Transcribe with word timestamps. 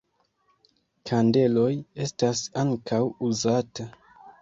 Kandeloj 1.09 1.67
estas 2.07 2.43
ankaŭ 2.65 3.03
uzata. 3.33 3.91